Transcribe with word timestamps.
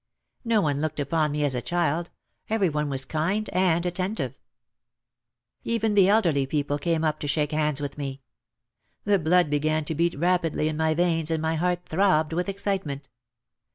No 0.43 0.61
one 0.61 0.81
looked 0.81 0.99
upon 0.99 1.31
me 1.31 1.45
as 1.45 1.53
a 1.53 1.61
child, 1.61 2.09
every 2.49 2.69
one 2.69 2.89
was 2.89 3.05
kind 3.05 3.47
and 3.53 3.85
attentive. 3.85 4.33
Even 5.63 5.93
the 5.93 6.09
elderly 6.09 6.47
people 6.47 6.79
came 6.79 7.03
up 7.03 7.19
to 7.19 7.27
shake 7.27 7.51
hands 7.51 7.79
with 7.79 7.99
me. 7.99 8.23
The 9.03 9.19
blood 9.19 9.51
began 9.51 9.85
to 9.85 9.93
beat 9.93 10.17
rapidly 10.17 10.67
in 10.69 10.75
my 10.77 10.95
veins 10.95 11.29
and 11.29 11.39
my 11.39 11.53
heart 11.53 11.85
throbbed 11.85 12.33
with 12.33 12.49
excitement. 12.49 13.09